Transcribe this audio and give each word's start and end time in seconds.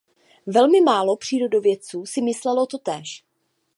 Velmi 0.47 0.81
málo 0.81 1.17
přírodovědců 1.17 2.05
si 2.05 2.21
myslelo 2.21 2.65
totéž. 2.65 3.23